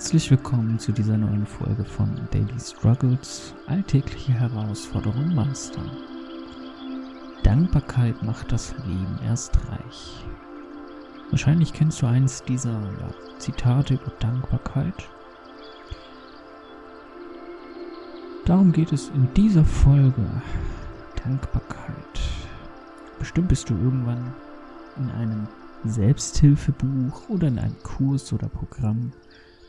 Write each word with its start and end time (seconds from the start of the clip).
Herzlich 0.00 0.30
willkommen 0.30 0.78
zu 0.78 0.92
dieser 0.92 1.18
neuen 1.18 1.44
Folge 1.44 1.84
von 1.84 2.18
Daily 2.30 2.58
Struggles, 2.58 3.54
alltägliche 3.66 4.32
Herausforderungen 4.32 5.34
meistern. 5.34 5.90
Dankbarkeit 7.42 8.22
macht 8.22 8.50
das 8.50 8.74
Leben 8.86 9.18
erst 9.26 9.58
reich. 9.68 10.24
Wahrscheinlich 11.28 11.74
kennst 11.74 12.00
du 12.00 12.06
eins 12.06 12.42
dieser 12.42 12.70
ja, 12.70 13.38
Zitate 13.38 13.94
über 13.94 14.10
Dankbarkeit. 14.20 15.06
Darum 18.46 18.72
geht 18.72 18.94
es 18.94 19.10
in 19.10 19.28
dieser 19.34 19.66
Folge. 19.66 20.24
Dankbarkeit. 21.22 22.20
Bestimmt 23.18 23.48
bist 23.48 23.68
du 23.68 23.74
irgendwann 23.74 24.32
in 24.96 25.10
einem 25.10 25.46
Selbsthilfebuch 25.84 27.28
oder 27.28 27.48
in 27.48 27.58
einem 27.58 27.76
Kurs 27.82 28.32
oder 28.32 28.48
Programm 28.48 29.12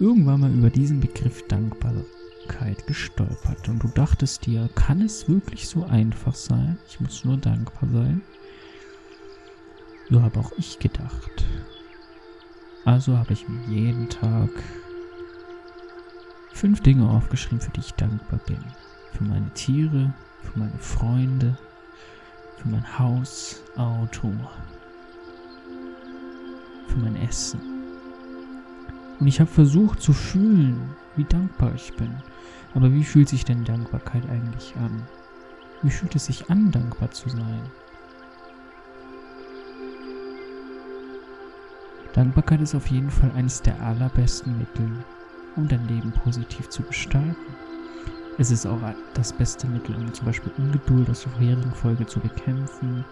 irgendwann 0.01 0.39
mal 0.39 0.51
über 0.51 0.71
diesen 0.71 0.99
Begriff 0.99 1.47
Dankbarkeit 1.47 2.87
gestolpert 2.87 3.69
und 3.69 3.83
du 3.83 3.87
dachtest 3.89 4.47
dir, 4.47 4.67
kann 4.73 5.01
es 5.01 5.29
wirklich 5.29 5.67
so 5.67 5.83
einfach 5.85 6.33
sein? 6.33 6.79
Ich 6.87 6.99
muss 6.99 7.23
nur 7.23 7.37
dankbar 7.37 7.87
sein. 7.89 8.21
So 10.09 10.21
habe 10.23 10.39
auch 10.39 10.51
ich 10.57 10.79
gedacht. 10.79 11.45
Also 12.83 13.15
habe 13.17 13.33
ich 13.33 13.47
mir 13.47 13.61
jeden 13.67 14.09
Tag 14.09 14.49
fünf 16.51 16.81
Dinge 16.81 17.07
aufgeschrieben, 17.07 17.61
für 17.61 17.71
die 17.71 17.81
ich 17.81 17.93
dankbar 17.93 18.39
bin. 18.47 18.59
Für 19.13 19.23
meine 19.23 19.53
Tiere, 19.53 20.13
für 20.41 20.59
meine 20.59 20.79
Freunde, 20.79 21.55
für 22.57 22.69
mein 22.69 22.99
Haus, 22.99 23.61
Auto, 23.75 24.33
für 26.87 26.97
mein 26.97 27.15
Essen. 27.17 27.80
Und 29.21 29.27
ich 29.27 29.39
habe 29.39 29.49
versucht 29.49 30.01
zu 30.01 30.13
fühlen, 30.13 30.95
wie 31.15 31.25
dankbar 31.25 31.73
ich 31.75 31.93
bin. 31.93 32.11
Aber 32.73 32.91
wie 32.91 33.03
fühlt 33.03 33.29
sich 33.29 33.45
denn 33.45 33.63
Dankbarkeit 33.63 34.27
eigentlich 34.27 34.75
an? 34.77 35.03
Wie 35.83 35.91
fühlt 35.91 36.15
es 36.15 36.25
sich 36.25 36.49
an, 36.49 36.71
dankbar 36.71 37.11
zu 37.11 37.29
sein? 37.29 37.61
Dankbarkeit 42.13 42.61
ist 42.61 42.73
auf 42.73 42.87
jeden 42.87 43.11
Fall 43.11 43.31
eines 43.35 43.61
der 43.61 43.79
allerbesten 43.81 44.57
Mittel, 44.57 44.89
um 45.55 45.67
dein 45.67 45.87
Leben 45.87 46.11
positiv 46.11 46.69
zu 46.69 46.81
gestalten. 46.81 47.35
Es 48.39 48.49
ist 48.49 48.65
auch 48.65 48.79
das 49.13 49.31
beste 49.31 49.67
Mittel, 49.67 49.95
um 49.95 50.11
zum 50.15 50.25
Beispiel 50.25 50.51
Ungeduld 50.57 51.07
aus 51.11 51.21
der 51.21 51.31
vorherigen 51.33 51.73
Folge 51.75 52.07
zu 52.07 52.19
bekämpfen, 52.19 53.05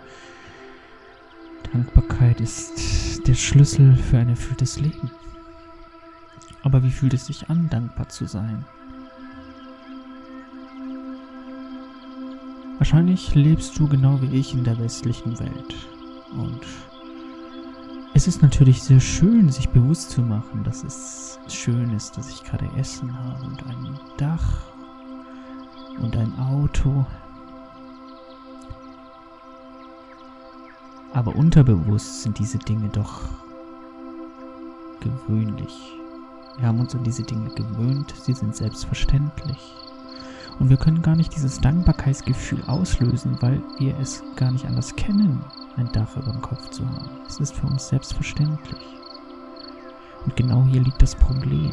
Dankbarkeit 1.72 2.42
ist 2.42 3.28
der 3.28 3.36
Schlüssel 3.36 3.96
für 3.96 4.18
ein 4.18 4.30
erfülltes 4.30 4.80
Leben. 4.80 5.12
Aber 6.64 6.84
wie 6.84 6.92
fühlt 6.92 7.14
es 7.14 7.26
sich 7.26 7.50
an, 7.50 7.70
dankbar 7.70 8.10
zu 8.10 8.26
sein? 8.26 8.66
Wahrscheinlich 12.78 13.36
lebst 13.36 13.78
du 13.78 13.88
genau 13.88 14.22
wie 14.22 14.38
ich 14.38 14.54
in 14.54 14.64
der 14.64 14.78
westlichen 14.80 15.38
Welt. 15.40 15.76
Und 16.32 16.62
es 18.14 18.28
ist 18.28 18.42
natürlich 18.42 18.82
sehr 18.82 19.00
schön, 19.00 19.50
sich 19.50 19.70
bewusst 19.70 20.12
zu 20.12 20.22
machen, 20.22 20.64
dass 20.64 20.84
es 20.84 21.40
schön 21.48 21.94
ist, 21.94 22.17
dass 22.17 22.30
ich 22.30 22.44
gerade 22.44 22.70
Essen 22.78 23.17
habe 23.17 23.45
und 23.45 23.66
ein 23.66 24.00
Dach 24.17 24.64
und 26.00 26.16
ein 26.16 26.38
Auto 26.39 27.06
Aber 31.14 31.36
unterbewusst 31.36 32.22
sind 32.22 32.38
diese 32.39 32.60
Dinge 32.60 32.89
doch 32.89 33.23
gewöhnlich. 35.00 35.98
Wir 36.59 36.67
haben 36.67 36.81
uns 36.81 36.93
an 36.93 37.03
diese 37.03 37.23
Dinge 37.23 37.49
gewöhnt, 37.55 38.14
sie 38.21 38.33
sind 38.33 38.53
selbstverständlich. 38.53 39.73
Und 40.59 40.70
wir 40.70 40.75
können 40.75 41.02
gar 41.02 41.15
nicht 41.15 41.33
dieses 41.33 41.61
Dankbarkeitsgefühl 41.61 42.61
auslösen, 42.67 43.37
weil 43.39 43.61
wir 43.77 43.97
es 43.97 44.21
gar 44.36 44.52
nicht 44.52 44.65
anders 44.65 44.93
kennen, 44.97 45.42
ein 45.77 45.89
Dach 45.93 46.17
über 46.17 46.33
dem 46.33 46.42
Kopf 46.42 46.70
zu 46.71 46.86
haben. 46.86 47.21
Es 47.25 47.39
ist 47.39 47.55
für 47.55 47.67
uns 47.67 47.87
selbstverständlich. 47.87 48.81
Und 50.25 50.36
genau 50.36 50.65
hier 50.65 50.81
liegt 50.81 51.02
das 51.02 51.15
Problem. 51.15 51.71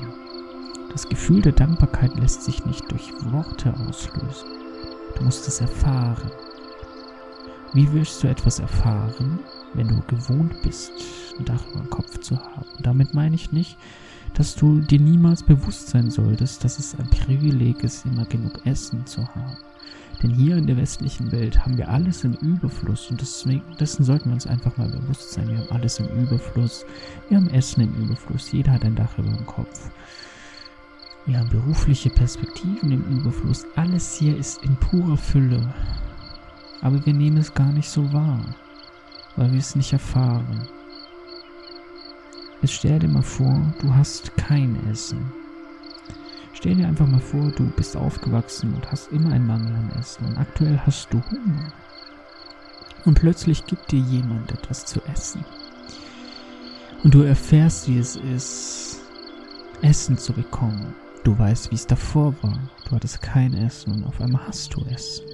Das 0.92 1.08
Gefühl 1.08 1.42
der 1.42 1.52
Dankbarkeit 1.52 2.14
lässt 2.14 2.42
sich 2.42 2.64
nicht 2.64 2.88
durch 2.92 3.12
Worte 3.32 3.74
auslösen. 3.74 4.48
Du 5.16 5.24
musst 5.24 5.48
es 5.48 5.60
erfahren. 5.60 6.30
Wie 7.72 7.92
willst 7.92 8.22
du 8.22 8.28
etwas 8.28 8.60
erfahren, 8.60 9.40
wenn 9.74 9.88
du 9.88 10.00
gewohnt 10.06 10.62
bist, 10.62 10.92
ein 11.36 11.44
Dach 11.44 11.66
über 11.72 11.80
dem 11.80 11.90
Kopf 11.90 12.20
zu 12.20 12.38
haben? 12.38 12.66
Damit 12.78 13.14
meine 13.14 13.34
ich 13.34 13.50
nicht, 13.50 13.76
dass 14.36 14.54
du 14.54 14.80
dir 14.80 15.00
niemals 15.00 15.42
bewusst 15.42 15.88
sein 15.88 16.10
solltest, 16.10 16.62
dass 16.64 16.78
es 16.78 16.94
ein 16.98 17.08
Privileg 17.08 17.82
ist, 17.82 18.06
immer 18.06 18.24
genug 18.26 18.64
Essen 18.66 19.06
zu 19.06 19.26
haben. 19.34 19.56
Denn 20.22 20.30
hier 20.30 20.56
in 20.56 20.66
der 20.66 20.76
westlichen 20.76 21.30
Welt 21.32 21.58
haben 21.58 21.76
wir 21.76 21.88
alles 21.88 22.24
im 22.24 22.34
Überfluss 22.34 23.10
und 23.10 23.20
deswegen, 23.20 23.64
dessen 23.78 24.04
sollten 24.04 24.30
wir 24.30 24.34
uns 24.34 24.46
einfach 24.46 24.76
mal 24.76 24.88
bewusst 24.88 25.32
sein. 25.32 25.48
Wir 25.48 25.58
haben 25.58 25.70
alles 25.70 25.98
im 25.98 26.08
Überfluss. 26.08 26.86
Wir 27.28 27.36
haben 27.36 27.50
Essen 27.50 27.82
im 27.82 27.94
Überfluss. 27.94 28.52
Jeder 28.52 28.72
hat 28.72 28.84
ein 28.84 28.94
Dach 28.94 29.18
über 29.18 29.28
dem 29.28 29.46
Kopf. 29.46 29.90
Wir 31.26 31.38
haben 31.38 31.50
berufliche 31.50 32.10
Perspektiven 32.10 32.92
im 32.92 33.04
Überfluss. 33.18 33.66
Alles 33.74 34.16
hier 34.16 34.36
ist 34.36 34.62
in 34.62 34.76
purer 34.76 35.16
Fülle 35.16 35.74
aber 36.82 37.04
wir 37.04 37.12
nehmen 37.12 37.38
es 37.38 37.52
gar 37.54 37.72
nicht 37.72 37.88
so 37.88 38.12
wahr, 38.12 38.40
weil 39.36 39.50
wir 39.52 39.58
es 39.58 39.76
nicht 39.76 39.92
erfahren. 39.92 40.68
Jetzt 42.62 42.74
stell 42.74 42.98
dir 42.98 43.08
mal 43.08 43.22
vor, 43.22 43.74
du 43.80 43.94
hast 43.94 44.36
kein 44.36 44.78
Essen. 44.90 45.32
Stell 46.52 46.74
dir 46.74 46.88
einfach 46.88 47.06
mal 47.06 47.20
vor, 47.20 47.50
du 47.50 47.70
bist 47.70 47.96
aufgewachsen 47.96 48.74
und 48.74 48.90
hast 48.90 49.12
immer 49.12 49.32
einen 49.32 49.46
Mangel 49.46 49.74
an 49.74 49.92
Essen 49.98 50.24
und 50.26 50.38
aktuell 50.38 50.80
hast 50.86 51.12
du 51.12 51.22
Hunger. 51.30 51.72
Und 53.04 53.20
plötzlich 53.20 53.64
gibt 53.66 53.92
dir 53.92 54.00
jemand 54.00 54.50
etwas 54.52 54.84
zu 54.84 55.00
essen. 55.12 55.44
Und 57.04 57.14
du 57.14 57.22
erfährst, 57.22 57.88
wie 57.88 57.98
es 57.98 58.16
ist, 58.16 59.00
Essen 59.82 60.18
zu 60.18 60.32
bekommen. 60.32 60.94
Du 61.22 61.38
weißt, 61.38 61.70
wie 61.70 61.76
es 61.76 61.86
davor 61.86 62.34
war. 62.42 62.58
Du 62.88 62.96
hattest 62.96 63.22
kein 63.22 63.54
Essen 63.54 63.92
und 63.92 64.04
auf 64.04 64.20
einmal 64.20 64.46
hast 64.48 64.74
du 64.74 64.84
Essen. 64.86 65.24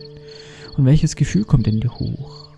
Und 0.76 0.84
welches 0.84 1.16
Gefühl 1.16 1.44
kommt 1.44 1.66
in 1.66 1.80
dir 1.80 1.92
hoch? 1.94 2.50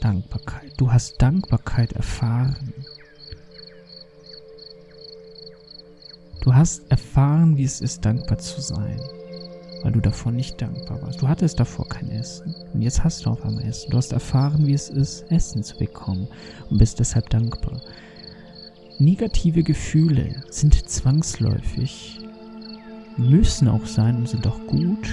Dankbarkeit. 0.00 0.72
Du 0.76 0.92
hast 0.92 1.22
Dankbarkeit 1.22 1.92
erfahren. 1.92 2.73
Du 6.44 6.54
hast 6.54 6.82
erfahren, 6.90 7.56
wie 7.56 7.64
es 7.64 7.80
ist, 7.80 8.04
dankbar 8.04 8.36
zu 8.36 8.60
sein, 8.60 9.00
weil 9.82 9.92
du 9.92 10.00
davor 10.00 10.30
nicht 10.30 10.60
dankbar 10.60 11.00
warst. 11.00 11.22
Du 11.22 11.26
hattest 11.26 11.58
davor 11.58 11.88
kein 11.88 12.10
Essen 12.10 12.54
und 12.74 12.82
jetzt 12.82 13.02
hast 13.02 13.24
du 13.24 13.30
auf 13.30 13.42
einmal 13.46 13.64
Essen. 13.64 13.90
Du 13.90 13.96
hast 13.96 14.12
erfahren, 14.12 14.66
wie 14.66 14.74
es 14.74 14.90
ist, 14.90 15.22
Essen 15.30 15.62
zu 15.62 15.78
bekommen 15.78 16.28
und 16.68 16.76
bist 16.76 17.00
deshalb 17.00 17.30
dankbar. 17.30 17.80
Negative 18.98 19.62
Gefühle 19.62 20.42
sind 20.50 20.86
zwangsläufig, 20.86 22.20
müssen 23.16 23.66
auch 23.66 23.86
sein 23.86 24.16
und 24.16 24.28
sind 24.28 24.46
auch 24.46 24.60
gut 24.66 25.08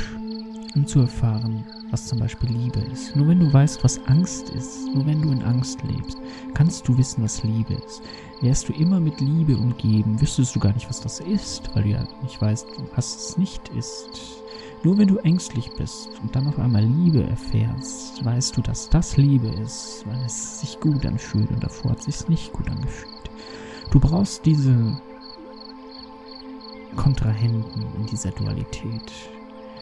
um 0.76 0.86
zu 0.86 1.02
erfahren, 1.02 1.66
was 1.90 2.08
zum 2.08 2.20
Beispiel 2.20 2.50
Liebe 2.50 2.80
ist. 2.80 3.16
Nur 3.16 3.28
wenn 3.28 3.40
du 3.40 3.52
weißt, 3.52 3.84
was 3.84 4.00
Angst 4.08 4.50
ist, 4.50 4.88
nur 4.94 5.06
wenn 5.06 5.22
du 5.22 5.32
in 5.32 5.44
Angst 5.44 5.82
lebst, 5.84 6.18
kannst 6.54 6.88
du 6.88 6.98
wissen, 6.98 7.24
was 7.24 7.44
Liebe 7.44 7.74
ist. 7.74 8.02
Wärst 8.42 8.70
du 8.70 8.74
immer 8.74 9.00
mit 9.00 9.20
Liebe 9.20 9.58
umgeben, 9.58 10.20
wüsstest 10.20 10.56
du 10.56 10.60
gar 10.60 10.74
nicht, 10.74 10.90
was 10.90 11.02
das 11.02 11.20
ist, 11.20 11.70
weil 11.76 11.84
du 11.84 11.90
ja 11.90 12.08
nicht 12.24 12.42
weißt, 12.42 12.68
was 12.96 13.16
es 13.16 13.38
nicht 13.38 13.70
ist. 13.70 14.42
Nur 14.84 14.98
wenn 14.98 15.08
du 15.08 15.18
ängstlich 15.18 15.70
bist 15.78 16.10
und 16.24 16.36
dann 16.36 16.48
auf 16.48 16.58
einmal 16.58 16.84
Liebe 16.84 17.24
erfährst, 17.24 18.24
weißt 18.26 18.58
du, 18.58 18.62
dass 18.62 18.90
das 18.90 19.16
Liebe 19.18 19.48
ist, 19.48 20.04
weil 20.08 20.20
es 20.26 20.62
sich 20.62 20.80
gut 20.80 21.06
anfühlt 21.06 21.52
und 21.52 21.64
davor 21.64 21.92
hat 21.92 22.00
es 22.00 22.20
sich 22.20 22.30
nicht 22.30 22.54
gut 22.54 22.70
angefühlt. 22.70 23.30
Du 23.92 24.00
brauchst 24.00 24.46
diese 24.46 25.00
Kontrahenten 26.96 27.86
in 27.98 28.06
dieser 28.06 28.32
Dualität. 28.32 29.12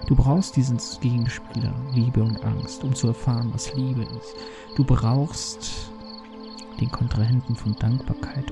Du 0.08 0.16
brauchst 0.16 0.56
diesen 0.56 0.80
Gegenspieler, 1.02 1.74
Liebe 1.94 2.24
und 2.24 2.44
Angst, 2.44 2.84
um 2.84 2.96
zu 2.96 3.08
erfahren, 3.08 3.50
was 3.54 3.74
Liebe 3.76 4.02
ist. 4.02 4.36
Du 4.76 4.84
brauchst 4.84 5.92
den 6.80 6.92
Kontrahenten 6.92 7.56
von 7.56 7.76
Dankbarkeit, 7.76 8.52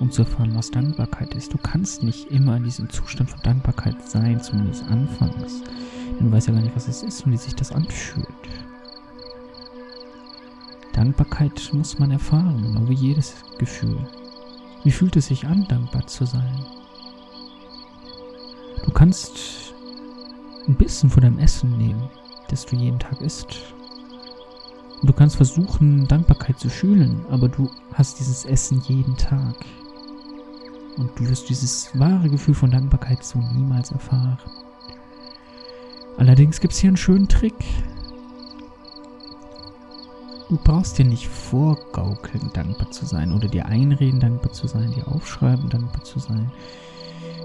um 0.00 0.10
zu 0.10 0.22
erfahren, 0.22 0.54
was 0.54 0.70
Dankbarkeit 0.70 1.34
ist. 1.34 1.52
Du 1.52 1.58
kannst 1.58 2.02
nicht 2.02 2.30
immer 2.30 2.56
in 2.56 2.64
diesem 2.64 2.88
Zustand 2.88 3.30
von 3.30 3.40
Dankbarkeit 3.42 4.08
sein, 4.08 4.40
zumindest 4.40 4.84
anfangs. 4.84 5.62
Denn 6.18 6.26
du 6.26 6.32
weißt 6.32 6.48
ja 6.48 6.54
gar 6.54 6.62
nicht, 6.62 6.76
was 6.76 6.88
es 6.88 7.02
ist 7.02 7.26
und 7.26 7.32
wie 7.32 7.36
sich 7.36 7.54
das 7.54 7.72
anfühlt. 7.72 8.26
Dankbarkeit 10.92 11.70
muss 11.74 11.98
man 11.98 12.10
erfahren, 12.10 12.62
genau 12.62 12.88
wie 12.88 12.94
jedes 12.94 13.34
Gefühl. 13.58 13.98
Wie 14.82 14.90
fühlt 14.90 15.16
es 15.16 15.26
sich 15.26 15.46
an, 15.46 15.66
dankbar 15.68 16.06
zu 16.06 16.24
sein? 16.24 16.64
Du 18.84 18.92
kannst 18.92 19.74
ein 20.68 20.76
bisschen 20.76 21.10
von 21.10 21.22
deinem 21.22 21.38
Essen 21.38 21.76
nehmen, 21.76 22.08
das 22.48 22.66
du 22.66 22.76
jeden 22.76 22.98
Tag 22.98 23.20
isst. 23.20 23.74
Und 25.00 25.08
du 25.08 25.12
kannst 25.12 25.36
versuchen, 25.36 26.06
Dankbarkeit 26.08 26.58
zu 26.58 26.68
fühlen, 26.68 27.24
aber 27.30 27.48
du 27.48 27.70
hast 27.92 28.18
dieses 28.18 28.44
Essen 28.44 28.80
jeden 28.86 29.16
Tag. 29.16 29.54
Und 30.96 31.10
du 31.18 31.28
wirst 31.28 31.48
dieses 31.50 31.90
wahre 31.98 32.30
Gefühl 32.30 32.54
von 32.54 32.70
Dankbarkeit 32.70 33.22
so 33.22 33.38
niemals 33.38 33.92
erfahren. 33.92 34.38
Allerdings 36.16 36.60
gibt 36.60 36.72
es 36.72 36.80
hier 36.80 36.88
einen 36.88 36.96
schönen 36.96 37.28
Trick. 37.28 37.54
Du 40.48 40.56
brauchst 40.64 40.96
dir 40.96 41.04
nicht 41.04 41.28
vorgaukeln, 41.28 42.50
dankbar 42.54 42.90
zu 42.90 43.04
sein 43.04 43.32
oder 43.32 43.48
dir 43.48 43.66
einreden, 43.66 44.20
dankbar 44.20 44.52
zu 44.52 44.66
sein, 44.66 44.92
dir 44.92 45.06
aufschreiben, 45.08 45.68
dankbar 45.68 46.04
zu 46.04 46.18
sein. 46.18 46.50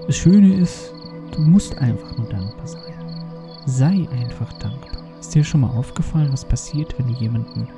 Das 0.06 0.16
Schöne 0.16 0.54
ist, 0.54 0.92
du 1.32 1.42
musst 1.42 1.76
einfach 1.78 2.16
nur 2.16 2.28
dankbar 2.28 2.66
sein. 2.66 3.01
Sei 3.66 4.08
einfach 4.10 4.52
dankbar. 4.54 5.02
Ist 5.20 5.34
dir 5.34 5.44
schon 5.44 5.60
mal 5.60 5.70
aufgefallen, 5.70 6.32
was 6.32 6.44
passiert, 6.44 6.98
wenn 6.98 7.08
du 7.08 7.14
jemanden 7.14 7.68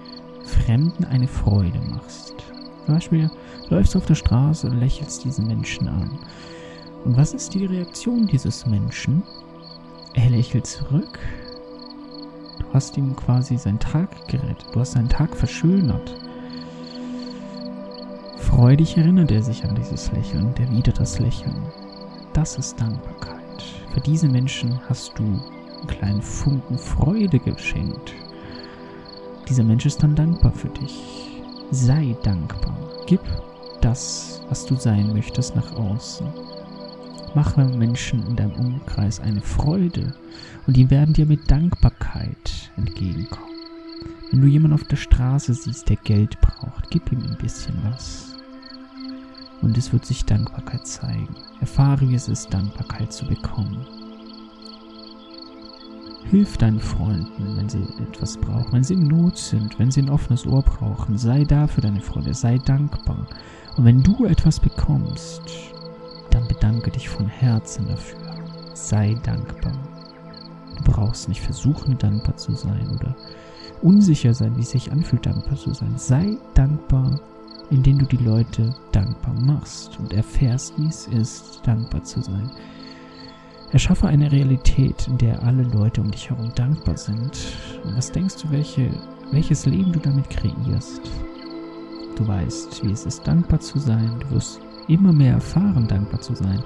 Fremden 0.45 1.05
eine 1.05 1.29
Freude 1.29 1.81
machst? 1.91 2.35
Zum 2.85 2.95
Beispiel 2.95 3.31
läufst 3.69 3.95
du 3.95 3.99
auf 3.99 4.07
der 4.07 4.15
Straße 4.15 4.67
und 4.67 4.79
lächelst 4.79 5.25
diesen 5.25 5.47
Menschen 5.47 5.89
an. 5.89 6.19
Und 7.05 7.17
was 7.17 7.35
ist 7.35 7.55
die 7.55 7.67
Reaktion 7.67 8.27
dieses 8.27 8.67
Menschen? 8.67 9.23
Er 10.15 10.31
lächelt 10.31 10.67
zurück 10.67 11.19
hast 12.75 12.97
ihm 12.97 13.15
quasi 13.15 13.57
seinen 13.57 13.79
Tag 13.79 14.27
gerettet. 14.27 14.67
Du 14.73 14.81
hast 14.81 14.93
seinen 14.93 15.09
Tag 15.09 15.35
verschönert. 15.35 16.17
Freudig 18.39 18.97
erinnert 18.97 19.31
er 19.31 19.43
sich 19.43 19.65
an 19.65 19.77
dieses 19.77 20.11
Lächeln 20.13 20.47
und 20.49 20.59
erwidert 20.59 20.99
das 20.99 21.21
Lächeln. 21.21 21.55
Das 22.33 22.59
ist 22.59 22.79
Dankbarkeit. 22.81 23.63
Für 23.93 24.01
diese 24.01 24.29
Menschen 24.29 24.81
hast 24.89 25.17
du 25.17 25.41
einen 25.79 25.87
kleinen 25.87 26.23
Funken 26.23 26.79
Freude 26.79 27.39
geschenkt. 27.39 28.15
Dieser 29.49 29.65
Mensch 29.65 29.87
ist 29.87 30.03
dann 30.03 30.15
dankbar 30.15 30.53
für 30.53 30.69
dich. 30.69 31.43
Sei 31.71 32.17
dankbar. 32.23 32.77
Gib 33.07 33.21
das, 33.81 34.43
was 34.49 34.65
du 34.65 34.77
sein 34.77 35.13
möchtest, 35.13 35.55
nach 35.55 35.75
außen. 35.75 36.27
Mache 37.35 37.65
Menschen 37.65 38.27
in 38.27 38.37
deinem 38.37 38.55
Umkreis 38.55 39.21
eine 39.21 39.41
Freude 39.41 40.15
und 40.67 40.77
die 40.77 40.91
werden 40.91 41.15
dir 41.15 41.27
mit 41.27 41.51
Dankbarkeit 41.51 42.71
entgegenkommen. 42.77 43.51
Wenn 44.31 44.41
du 44.41 44.47
jemanden 44.47 44.75
auf 44.75 44.85
der 44.85 44.97
Straße 44.97 45.53
siehst, 45.53 45.89
der 45.89 45.97
Geld 45.97 46.41
braucht, 46.41 46.91
gib 46.91 47.13
ihm 47.13 47.23
ein 47.23 47.37
bisschen 47.37 47.77
was. 47.85 48.35
Und 49.63 49.79
es 49.79 49.93
wird 49.93 50.05
sich 50.05 50.25
Dankbarkeit 50.25 50.87
zeigen. 50.87 51.35
Erfahre, 51.61 52.09
wie 52.09 52.15
es 52.15 52.29
ist, 52.29 52.53
Dankbarkeit 52.53 53.13
zu 53.13 53.27
bekommen. 53.27 53.87
Hilf 56.31 56.57
deinen 56.57 56.81
Freunden, 56.81 57.57
wenn 57.57 57.69
sie 57.69 57.87
etwas 58.01 58.37
brauchen, 58.39 58.73
wenn 58.73 58.85
sie 58.85 58.95
in 58.95 59.07
Not 59.07 59.37
sind, 59.37 59.79
wenn 59.79 59.91
sie 59.91 60.03
ein 60.03 60.11
offenes 60.11 60.47
Ohr 60.47 60.63
brauchen. 60.63 61.19
Sei 61.19 61.45
da 61.45 61.67
für 61.67 61.81
deine 61.81 62.01
Freunde, 62.01 62.35
sei 62.35 62.59
dankbar. 62.59 63.27
Und 63.77 63.85
wenn 63.85 64.03
du 64.03 64.25
etwas 64.25 64.59
bekommst, 64.59 65.43
dann 66.31 66.49
bedanke 66.49 66.91
dich 66.91 67.09
von 67.09 67.27
Herzen 67.27 67.87
dafür. 67.87 68.19
Sei 68.73 69.17
dankbar. 69.23 69.73
Du 70.77 70.93
brauchst 70.93 71.29
nicht 71.29 71.41
versuchen, 71.41 71.97
dankbar 71.99 72.37
zu 72.37 72.53
sein 72.53 72.89
oder 72.95 73.15
unsicher 73.83 74.35
sein, 74.35 74.57
wie 74.57 74.63
es 74.63 74.71
sich 74.71 74.91
anfühlt, 74.91 75.27
dankbar 75.27 75.57
zu 75.57 75.73
sein. 75.73 75.95
Sei 75.97 76.37
dankbar, 76.55 77.21
indem 77.71 77.99
du 77.99 78.07
die 78.07 78.17
Leute 78.17 78.75
dankbar 78.93 79.35
machst 79.41 79.99
und 79.99 80.13
erfährst, 80.13 80.77
wie 80.79 80.87
es 80.87 81.07
ist, 81.09 81.61
dankbar 81.65 82.03
zu 82.03 82.23
sein. 82.23 82.51
Erschaffe 83.75 84.07
eine 84.07 84.31
Realität, 84.31 85.09
in 85.09 85.19
der 85.19 85.43
alle 85.43 85.65
Leute 85.65 86.01
um 86.01 86.09
dich 86.09 86.31
herum 86.31 86.53
dankbar 86.55 86.97
sind. 86.97 87.33
Und 87.83 87.97
was 87.97 88.13
denkst 88.13 88.37
du, 88.41 88.53
welche, 88.53 88.89
welches 89.33 89.67
Leben 89.67 89.91
du 89.91 89.99
damit 89.99 90.31
kreierst? 90.31 91.01
Du 92.15 92.25
weißt, 92.25 92.85
wie 92.85 92.93
es 92.93 93.05
ist, 93.05 93.27
dankbar 93.27 93.59
zu 93.59 93.81
sein. 93.81 94.21
Du 94.21 94.37
wirst 94.37 94.61
immer 94.87 95.13
mehr 95.13 95.33
erfahren, 95.33 95.89
dankbar 95.89 96.21
zu 96.21 96.37
sein, 96.37 96.63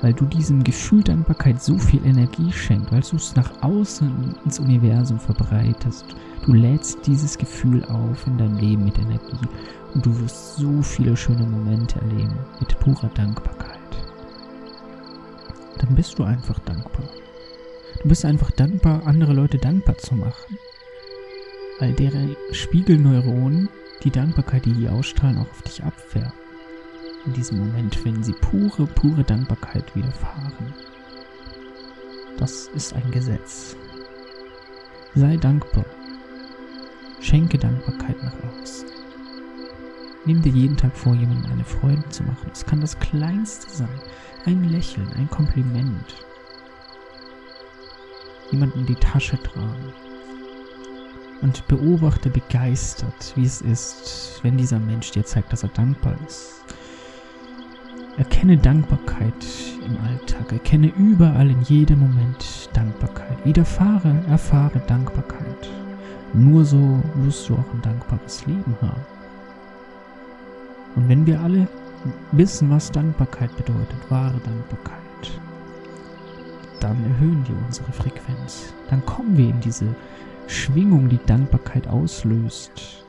weil 0.00 0.14
du 0.14 0.24
diesem 0.24 0.64
Gefühl 0.64 1.02
Dankbarkeit 1.02 1.62
so 1.62 1.76
viel 1.76 2.02
Energie 2.06 2.50
schenkst, 2.50 2.90
weil 2.90 3.02
du 3.02 3.16
es 3.16 3.36
nach 3.36 3.52
außen 3.60 4.36
ins 4.46 4.58
Universum 4.58 5.20
verbreitest. 5.20 6.06
Du 6.46 6.54
lädst 6.54 7.06
dieses 7.06 7.36
Gefühl 7.36 7.84
auf 7.84 8.26
in 8.26 8.38
deinem 8.38 8.56
Leben 8.56 8.86
mit 8.86 8.98
Energie 8.98 9.46
und 9.92 10.06
du 10.06 10.18
wirst 10.20 10.56
so 10.56 10.80
viele 10.80 11.18
schöne 11.18 11.44
Momente 11.44 12.00
erleben 12.00 12.38
mit 12.60 12.78
purer 12.78 13.10
Dankbarkeit. 13.14 13.75
Dann 15.78 15.94
bist 15.94 16.18
du 16.18 16.24
einfach 16.24 16.58
dankbar. 16.60 17.08
Du 18.02 18.08
bist 18.08 18.24
einfach 18.24 18.50
dankbar, 18.50 19.06
andere 19.06 19.32
Leute 19.32 19.58
dankbar 19.58 19.98
zu 19.98 20.14
machen, 20.14 20.58
weil 21.78 21.92
deren 21.92 22.36
Spiegelneuronen 22.52 23.68
die 24.04 24.10
Dankbarkeit, 24.10 24.66
die 24.66 24.74
die 24.74 24.88
ausstrahlen, 24.88 25.38
auch 25.38 25.50
auf 25.50 25.62
dich 25.62 25.82
abfärben 25.82 26.32
in 27.26 27.32
diesem 27.32 27.58
Moment, 27.58 28.04
wenn 28.04 28.22
sie 28.22 28.32
pure, 28.32 28.86
pure 28.86 29.24
Dankbarkeit 29.24 29.94
widerfahren. 29.94 30.74
Das 32.38 32.68
ist 32.68 32.94
ein 32.94 33.10
Gesetz. 33.10 33.76
Sei 35.14 35.36
dankbar. 35.36 35.84
Schenke 37.20 37.58
Dankbarkeit 37.58 38.22
nach 38.22 38.34
außen. 38.60 38.88
Nimm 40.26 40.42
dir 40.42 40.52
jeden 40.52 40.76
Tag 40.76 40.96
vor, 40.96 41.14
jemandem 41.14 41.50
eine 41.50 41.64
Freude 41.64 42.06
zu 42.08 42.24
machen. 42.24 42.50
Es 42.52 42.66
kann 42.66 42.80
das 42.80 42.98
Kleinste 42.98 43.70
sein. 43.70 44.00
Ein 44.44 44.64
Lächeln, 44.64 45.08
ein 45.14 45.30
Kompliment. 45.30 46.14
Jemanden 48.50 48.80
in 48.80 48.86
die 48.86 48.94
Tasche 48.96 49.40
tragen. 49.42 49.92
Und 51.42 51.66
beobachte 51.68 52.30
begeistert, 52.30 53.32
wie 53.36 53.44
es 53.44 53.60
ist, 53.60 54.40
wenn 54.42 54.56
dieser 54.56 54.78
Mensch 54.78 55.10
dir 55.10 55.24
zeigt, 55.24 55.52
dass 55.52 55.62
er 55.62 55.68
dankbar 55.70 56.16
ist 56.26 56.56
Erkenne 58.18 58.56
Dankbarkeit 58.56 59.46
im 59.84 59.98
Alltag. 59.98 60.50
Erkenne 60.50 60.90
überall 60.96 61.50
in 61.50 61.60
jedem 61.62 61.98
Moment 61.98 62.70
Dankbarkeit. 62.72 63.44
Widerfahre, 63.44 64.24
erfahre 64.30 64.80
Dankbarkeit. 64.86 65.68
Nur 66.32 66.64
so 66.64 67.02
wirst 67.16 67.46
du 67.48 67.54
auch 67.54 67.74
ein 67.74 67.82
dankbares 67.82 68.46
Leben 68.46 68.74
haben. 68.80 69.15
Und 70.96 71.08
wenn 71.08 71.26
wir 71.26 71.40
alle 71.40 71.68
wissen, 72.32 72.70
was 72.70 72.90
Dankbarkeit 72.90 73.54
bedeutet, 73.56 73.98
wahre 74.08 74.40
Dankbarkeit, 74.40 74.96
dann 76.80 77.02
erhöhen 77.04 77.46
wir 77.46 77.56
unsere 77.66 77.92
Frequenz. 77.92 78.74
Dann 78.90 79.04
kommen 79.06 79.36
wir 79.36 79.50
in 79.50 79.60
diese 79.60 79.94
Schwingung, 80.46 81.08
die 81.08 81.20
Dankbarkeit 81.26 81.86
auslöst 81.86 83.04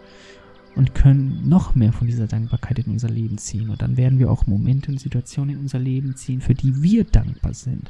und 0.76 0.94
können 0.94 1.48
noch 1.48 1.76
mehr 1.76 1.94
von 1.94 2.08
dieser 2.08 2.28
Dankbarkeit 2.28 2.80
in 2.80 2.92
unser 2.92 3.10
Leben 3.10 3.38
ziehen. 3.38 3.70
Und 3.70 3.82
dann 3.82 3.98
werden 3.98 4.20
wir 4.20 4.32
auch 4.32 4.48
Momente 4.48 4.92
und 4.92 5.00
Situationen 5.00 5.56
in 5.56 5.62
unser 5.62 5.80
Leben 5.80 6.16
ziehen, 6.16 6.42
für 6.42 6.54
die 6.54 6.82
wir 6.82 7.04
dankbar 7.04 7.54
sind. 7.54 7.90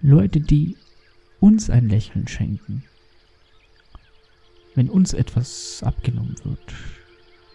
Leute, 0.00 0.40
die 0.40 0.76
uns 1.40 1.70
ein 1.70 1.88
Lächeln 1.88 2.28
schenken. 2.28 2.84
Wenn 4.74 4.88
uns 4.88 5.12
etwas 5.12 5.82
abgenommen 5.82 6.36
wird, 6.44 6.74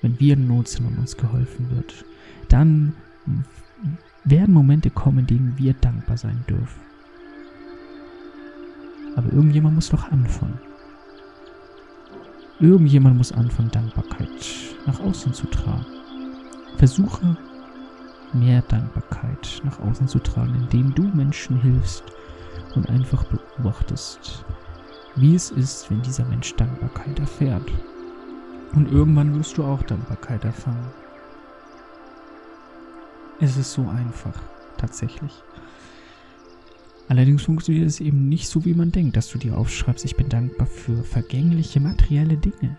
wenn 0.04 0.20
wir 0.20 0.34
in 0.34 0.48
Not 0.48 0.68
sind 0.68 0.86
und 0.86 1.00
uns 1.00 1.18
geholfen 1.18 1.72
wird, 1.72 2.06
dann 2.50 2.94
werden 4.26 4.54
Momente 4.54 4.90
kommen, 4.90 5.20
in 5.20 5.28
denen 5.28 5.58
wir 5.58 5.74
dankbar 5.74 6.18
sein 6.18 6.44
dürfen. 6.48 6.82
Aber 9.16 9.32
irgendjemand 9.32 9.76
muss 9.76 9.90
doch 9.90 10.12
anfangen. 10.12 10.60
Irgendjemand 12.60 13.18
muss 13.18 13.32
anfangen, 13.32 13.72
Dankbarkeit 13.72 14.30
nach 14.86 15.00
außen 15.00 15.34
zu 15.34 15.48
tragen. 15.48 15.86
Versuche 16.78 17.38
mehr 18.34 18.62
Dankbarkeit 18.64 19.62
nach 19.64 19.80
außen 19.80 20.08
zu 20.08 20.20
tragen, 20.20 20.56
indem 20.56 20.94
du 20.96 21.04
Menschen 21.04 21.62
hilfst 21.62 22.04
und 22.76 22.90
einfach 22.90 23.24
beobachtest, 23.26 24.44
wie 25.16 25.36
es 25.36 25.52
ist, 25.52 25.90
wenn 25.90 26.02
dieser 26.02 26.26
Mensch 26.26 26.56
Dankbarkeit 26.56 27.20
erfährt. 27.20 27.72
Und 28.74 28.92
irgendwann 28.92 29.36
wirst 29.38 29.58
du 29.58 29.64
auch 29.64 29.84
Dankbarkeit 29.84 30.44
erfahren. 30.44 30.92
Es 33.40 33.58
ist 33.58 33.74
so 33.74 33.88
einfach, 33.88 34.42
tatsächlich. 34.78 35.32
Allerdings 37.08 37.44
funktioniert 37.44 37.88
es 37.88 38.00
eben 38.00 38.30
nicht 38.30 38.48
so, 38.48 38.66
wie 38.66 38.74
man 38.74 38.92
denkt, 38.92 39.18
dass 39.18 39.30
du 39.30 39.38
dir 39.38 39.58
aufschreibst, 39.58 40.06
ich 40.06 40.16
bin 40.16 40.30
dankbar 40.30 40.68
für 40.68 41.04
vergängliche 41.04 41.80
materielle 41.80 42.38
Dinge, 42.38 42.78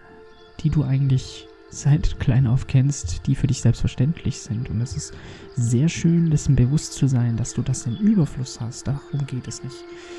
die 0.60 0.70
du 0.70 0.82
eigentlich 0.82 1.46
seit 1.70 2.20
klein 2.20 2.46
auf 2.46 2.66
kennst, 2.66 3.26
die 3.26 3.34
für 3.34 3.46
dich 3.46 3.60
selbstverständlich 3.60 4.38
sind. 4.38 4.70
Und 4.70 4.80
es 4.80 4.96
ist 4.96 5.14
sehr 5.56 5.88
schön, 5.88 6.30
dessen 6.30 6.56
bewusst 6.56 6.94
zu 6.94 7.08
sein, 7.08 7.36
dass 7.36 7.54
du 7.54 7.62
das 7.62 7.86
im 7.86 7.96
Überfluss 7.96 8.60
hast. 8.60 8.86
Darum 8.86 9.26
geht 9.26 9.48
es 9.48 9.62
nicht. 9.62 9.76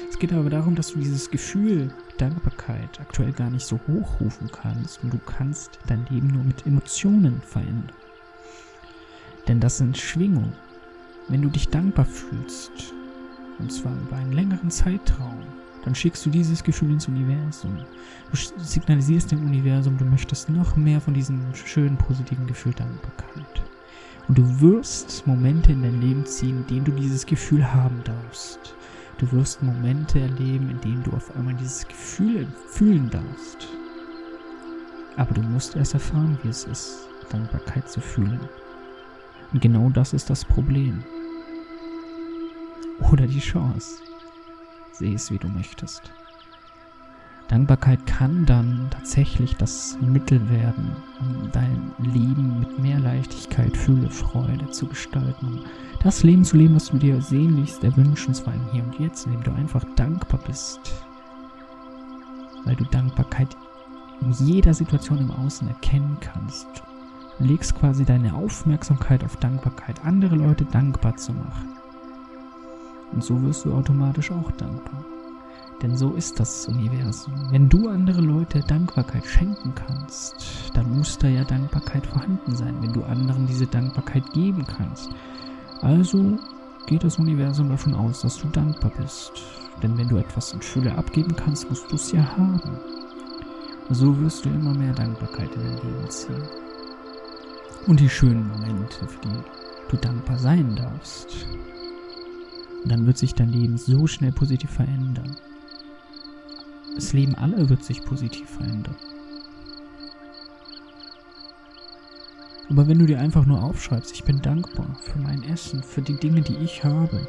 Es 0.10 0.20
geht 0.20 0.34
aber 0.34 0.50
darum, 0.50 0.76
dass 0.76 0.94
du 0.94 1.00
dieses 1.00 1.32
Gefühl 1.32 1.94
Dankbarkeit 2.18 3.00
aktuell 3.00 3.32
gar 3.32 3.50
nicht 3.50 3.66
so 3.66 3.80
hochrufen 3.88 4.50
kannst. 4.52 5.04
Und 5.04 5.14
du 5.14 5.20
kannst 5.20 5.80
dein 5.88 6.06
Leben 6.10 6.28
nur 6.28 6.44
mit 6.44 6.66
Emotionen 6.66 7.42
verändern. 7.42 7.92
Denn 9.48 9.60
das 9.60 9.78
sind 9.78 9.98
Schwingungen. 9.98 10.54
Wenn 11.28 11.42
du 11.42 11.50
dich 11.50 11.70
dankbar 11.70 12.06
fühlst, 12.06 12.94
und 13.60 13.72
zwar 13.72 13.94
über 13.94 14.18
einen 14.18 14.34
längeren 14.34 14.70
Zeitraum, 14.70 15.44
dann 15.86 15.96
schickst 15.96 16.26
du 16.26 16.32
dieses 16.32 16.64
Gefühl 16.64 16.92
ins 16.92 17.08
Universum. 17.08 17.78
Du 18.32 18.38
signalisierst 18.58 19.32
dem 19.32 19.46
Universum, 19.46 19.98
du 19.98 20.06
möchtest 20.06 20.50
noch 20.50 20.76
mehr 20.76 21.00
von 21.00 21.14
diesem 21.14 21.54
schönen, 21.54 21.96
positiven 21.96 22.48
Gefühl 22.48 22.74
Dankbarkeit. 22.74 23.62
Und 24.28 24.38
du 24.40 24.62
wirst 24.62 25.28
Momente 25.28 25.72
in 25.72 25.84
dein 25.84 26.02
Leben 26.02 26.26
ziehen, 26.26 26.58
in 26.58 26.68
denen 26.68 26.86
du 26.86 26.92
dieses 26.92 27.28
Gefühl 27.28 27.72
haben 27.72 28.02
darfst. 28.04 28.76
Du 29.20 29.32
wirst 29.32 29.62
Momente 29.62 30.20
erleben, 30.20 30.72
in 30.72 30.82
denen 30.82 31.04
du 31.04 31.12
auf 31.12 31.34
einmal 31.36 31.54
dieses 31.54 31.88
Gefühl 31.88 32.48
fühlen 32.68 33.10
darfst. 33.12 33.68
Aber 35.18 35.36
du 35.36 35.42
musst 35.42 35.76
erst 35.76 35.94
erfahren, 35.94 36.38
wie 36.42 36.50
es 36.50 36.66
ist, 36.66 37.08
Dankbarkeit 37.30 37.88
zu 37.88 38.02
fühlen. 38.02 38.40
Und 39.54 39.62
genau 39.62 39.90
das 39.90 40.14
ist 40.14 40.32
das 40.32 40.44
Problem. 40.44 41.04
Oder 43.12 43.28
die 43.28 43.40
Chance. 43.40 44.02
Seh 44.98 45.14
es, 45.14 45.30
wie 45.30 45.38
du 45.38 45.50
möchtest. 45.50 46.14
Dankbarkeit 47.50 48.06
kann 48.06 48.46
dann 48.46 48.88
tatsächlich 48.90 49.56
das 49.58 49.98
Mittel 50.00 50.50
werden, 50.50 50.96
um 51.20 51.52
dein 51.52 51.92
Leben 52.00 52.60
mit 52.60 52.80
mehr 52.80 53.00
Leichtigkeit, 53.00 53.76
Fülle, 53.76 54.10
Freude 54.10 54.70
zu 54.72 54.88
gestalten, 54.88 55.46
um 55.46 55.66
das 56.02 56.24
Leben 56.24 56.46
zu 56.46 56.56
leben, 56.56 56.76
was 56.76 56.90
du 56.90 56.98
dir 56.98 57.22
sehnlichst 57.22 57.84
erwünschen, 57.84 58.34
zwar 58.34 58.54
im 58.54 58.72
Hier 58.72 58.84
und 58.84 58.98
Jetzt, 58.98 59.26
indem 59.26 59.44
du 59.44 59.52
einfach 59.52 59.84
dankbar 59.98 60.40
bist, 60.48 60.80
weil 62.64 62.76
du 62.76 62.86
Dankbarkeit 62.86 63.56
in 64.22 64.32
jeder 64.32 64.74
Situation 64.74 65.20
im 65.20 65.32
Außen 65.32 65.68
erkennen 65.68 66.18
kannst. 66.22 66.68
Du 67.38 67.44
legst 67.44 67.76
quasi 67.76 68.06
deine 68.06 68.34
Aufmerksamkeit 68.34 69.26
auf 69.26 69.36
Dankbarkeit, 69.36 70.04
andere 70.06 70.38
Leute 70.38 70.64
dankbar 70.64 71.18
zu 71.18 71.34
machen. 71.34 71.85
Und 73.12 73.24
so 73.24 73.42
wirst 73.42 73.66
du 73.66 73.74
automatisch 73.74 74.32
auch 74.32 74.52
dankbar. 74.52 75.06
Denn 75.82 75.98
so 75.98 76.14
ist 76.14 76.40
das 76.40 76.68
Universum. 76.68 77.34
Wenn 77.52 77.68
du 77.68 77.90
andere 77.90 78.22
Leute 78.22 78.62
Dankbarkeit 78.62 79.26
schenken 79.26 79.74
kannst, 79.76 80.72
dann 80.74 80.98
muss 80.98 81.18
da 81.18 81.28
ja 81.28 81.44
Dankbarkeit 81.44 82.06
vorhanden 82.06 82.56
sein, 82.56 82.76
wenn 82.82 82.94
du 82.94 83.04
anderen 83.04 83.46
diese 83.46 83.68
Dankbarkeit 83.68 84.24
geben 84.34 84.66
kannst. 84.66 85.10
Also 85.82 86.38
geht 86.88 87.04
das 87.04 87.20
Universum 87.20 87.70
davon 87.70 87.94
aus, 87.94 88.22
dass 88.22 88.38
du 88.38 88.48
dankbar 88.48 88.92
bist. 88.98 89.34
Denn 89.84 89.98
wenn 89.98 90.08
du 90.08 90.18
etwas 90.18 90.54
in 90.54 90.62
Fülle 90.62 90.98
abgeben 90.98 91.36
kannst, 91.36 91.70
musst 91.70 91.92
du 91.92 91.96
es 91.96 92.12
ja 92.12 92.26
haben. 92.38 92.62
So 93.90 94.18
wirst 94.20 94.46
du 94.46 94.50
immer 94.50 94.74
mehr 94.74 94.94
Dankbarkeit 94.94 95.54
in 95.56 95.62
dein 95.62 95.76
Leben 95.76 96.10
ziehen. 96.10 96.42
Und 97.86 98.00
die 98.00 98.10
schönen 98.10 98.48
Momente, 98.48 99.08
für 99.08 99.20
die 99.20 99.44
du 99.90 99.98
dankbar 99.98 100.38
sein 100.40 100.76
darfst. 100.76 101.46
Und 102.86 102.92
dann 102.92 103.08
wird 103.08 103.18
sich 103.18 103.34
dein 103.34 103.50
Leben 103.50 103.80
so 103.80 104.06
schnell 104.06 104.32
positiv 104.32 104.70
verändern. 104.70 105.36
Das 106.94 107.14
Leben 107.14 107.34
aller 107.34 107.68
wird 107.68 107.84
sich 107.84 108.06
positiv 108.06 108.48
verändern. 108.48 108.96
Aber 112.70 112.88
wenn 112.88 113.00
du 113.00 113.08
dir 113.08 113.20
einfach 113.20 113.48
nur 113.48 113.64
aufschreibst, 113.64 114.14
ich 114.14 114.24
bin 114.24 114.40
dankbar 114.40 114.86
für 115.02 115.18
mein 115.18 115.42
Essen, 115.46 115.82
für 115.82 116.04
die 116.04 116.14
Dinge, 116.14 116.42
die 116.42 116.58
ich 116.58 116.84
habe. 116.84 117.28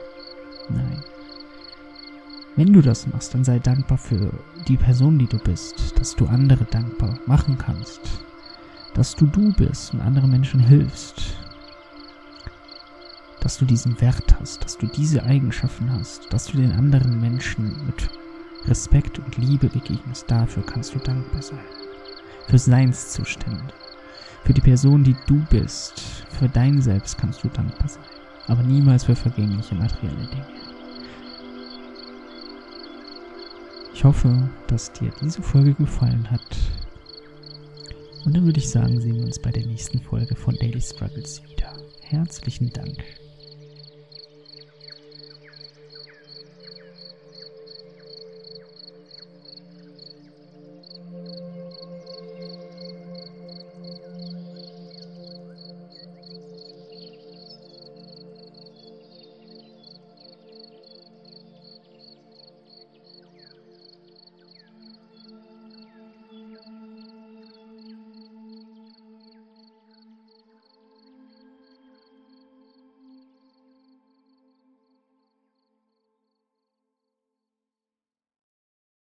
Nein. 0.69 1.03
Wenn 2.57 2.75
du 2.75 2.83
das 2.83 3.07
machst, 3.07 3.33
dann 3.33 3.43
sei 3.43 3.59
dankbar 3.59 3.97
für 3.97 4.31
die 4.69 4.77
Person, 4.77 5.19
die 5.19 5.27
du 5.27 5.39
bist, 5.39 5.99
dass 5.99 6.15
du 6.17 6.27
andere 6.27 6.67
dankbar 6.67 7.19
machen 7.25 7.57
kannst, 7.57 8.03
dass 8.93 9.17
du 9.17 9.25
du 9.25 9.55
bist 9.55 9.95
und 9.95 10.03
anderen 10.03 10.31
Menschen 10.31 10.61
hilfst, 10.61 11.35
dass 13.41 13.59
du 13.59 13.65
diesen 13.65 14.01
Wert 14.01 14.37
hast, 14.41 14.65
dass 14.65 14.79
du 14.79 14.87
diese 14.87 15.23
Eigenschaften 15.23 15.93
hast, 15.93 16.33
dass 16.33 16.47
du 16.47 16.57
den 16.57 16.73
anderen 16.73 17.21
Menschen 17.21 17.87
mit 17.87 18.09
Respekt 18.67 19.19
und 19.19 19.37
Liebe 19.37 19.69
begegnest. 19.69 20.31
Dafür 20.31 20.65
kannst 20.65 20.95
du 20.95 20.99
dankbar 20.99 21.43
sein. 21.43 21.59
Für 22.49 22.59
Seinszustände, 22.59 23.73
für 24.45 24.55
die 24.55 24.61
Person, 24.61 25.05
die 25.05 25.17
du 25.27 25.45
bist, 25.51 26.01
für 26.31 26.49
dein 26.49 26.81
Selbst 26.81 27.19
kannst 27.19 27.43
du 27.45 27.49
dankbar 27.49 27.89
sein. 27.89 28.05
Aber 28.47 28.63
niemals 28.63 29.05
für 29.05 29.17
vergängliche 29.17 29.75
materielle 29.75 30.27
Dinge. 30.27 30.47
Ich 33.93 34.05
hoffe, 34.05 34.51
dass 34.69 34.93
dir 34.93 35.11
diese 35.21 35.43
Folge 35.43 35.75
gefallen 35.75 36.31
hat. 36.31 36.57
Und 38.25 38.37
dann 38.37 38.45
würde 38.45 38.59
ich 38.59 38.69
sagen, 38.69 39.01
sehen 39.01 39.17
wir 39.17 39.25
uns 39.25 39.39
bei 39.39 39.51
der 39.51 39.67
nächsten 39.67 40.01
Folge 40.01 40.37
von 40.37 40.55
Daily 40.57 40.81
Struggles 40.81 41.43
wieder. 41.49 41.73
Herzlichen 42.03 42.71
Dank. 42.71 43.26